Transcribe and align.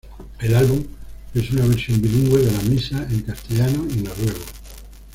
El 0.39 0.55
álbum 0.55 0.83
es 1.35 1.51
una 1.51 1.67
versión 1.67 2.01
bilingüe 2.01 2.41
de 2.41 2.51
la 2.51 2.63
Misa, 2.63 3.07
en 3.11 3.21
castellano 3.21 3.85
y 3.87 3.97
noruego. 3.97 4.39